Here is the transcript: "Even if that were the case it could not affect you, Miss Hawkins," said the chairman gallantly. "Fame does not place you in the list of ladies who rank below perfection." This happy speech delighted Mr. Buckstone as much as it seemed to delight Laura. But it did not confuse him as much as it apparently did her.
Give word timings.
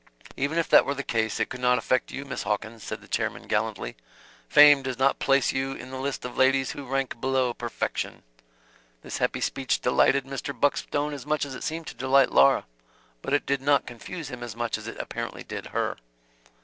"Even 0.35 0.57
if 0.57 0.67
that 0.67 0.83
were 0.83 0.95
the 0.95 1.03
case 1.03 1.39
it 1.39 1.49
could 1.49 1.61
not 1.61 1.77
affect 1.77 2.09
you, 2.11 2.25
Miss 2.25 2.41
Hawkins," 2.41 2.83
said 2.83 3.01
the 3.01 3.07
chairman 3.07 3.43
gallantly. 3.43 3.95
"Fame 4.49 4.81
does 4.81 4.97
not 4.97 5.19
place 5.19 5.51
you 5.53 5.73
in 5.73 5.91
the 5.91 5.99
list 5.99 6.25
of 6.25 6.35
ladies 6.39 6.71
who 6.71 6.87
rank 6.87 7.21
below 7.21 7.53
perfection." 7.53 8.23
This 9.03 9.19
happy 9.19 9.41
speech 9.41 9.79
delighted 9.79 10.25
Mr. 10.25 10.59
Buckstone 10.59 11.13
as 11.13 11.27
much 11.27 11.45
as 11.45 11.53
it 11.53 11.63
seemed 11.63 11.85
to 11.85 11.93
delight 11.93 12.31
Laura. 12.31 12.65
But 13.21 13.33
it 13.35 13.45
did 13.45 13.61
not 13.61 13.85
confuse 13.85 14.31
him 14.31 14.41
as 14.41 14.55
much 14.55 14.75
as 14.75 14.87
it 14.87 14.97
apparently 14.99 15.43
did 15.43 15.67
her. 15.67 15.97